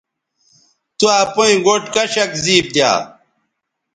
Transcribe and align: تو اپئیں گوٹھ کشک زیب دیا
تو 0.97 1.05
اپئیں 1.23 1.55
گوٹھ 1.65 1.87
کشک 1.93 2.31
زیب 2.43 2.65
دیا 2.73 2.91